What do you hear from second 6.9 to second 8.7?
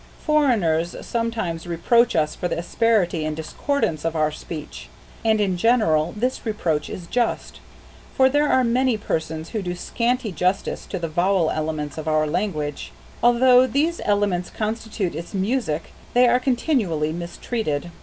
just, for there are